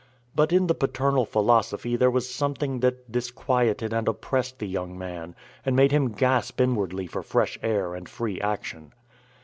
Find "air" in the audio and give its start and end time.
7.61-7.93